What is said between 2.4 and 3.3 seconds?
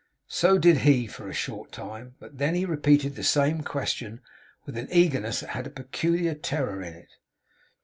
he repeated the